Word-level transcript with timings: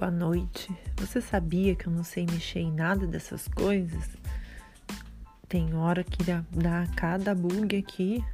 boa 0.00 0.10
noite. 0.10 0.74
Você 0.96 1.20
sabia 1.20 1.76
que 1.76 1.86
eu 1.86 1.92
não 1.92 2.02
sei 2.02 2.24
mexer 2.24 2.60
em 2.60 2.72
nada 2.72 3.06
dessas 3.06 3.46
coisas? 3.48 4.08
Tem 5.46 5.74
hora 5.74 6.02
que 6.02 6.24
dá 6.24 6.86
cada 6.96 7.34
bug 7.34 7.76
aqui. 7.76 8.24